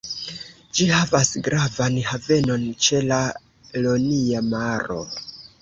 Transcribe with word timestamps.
Ĝi 0.77 0.87
havas 0.91 1.29
gravan 1.49 1.99
havenon 2.13 2.65
ĉe 2.87 3.05
la 3.13 3.21
Ionia 3.83 4.45
Maro. 4.51 5.03